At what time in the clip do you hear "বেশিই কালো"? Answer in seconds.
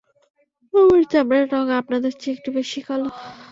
2.57-3.09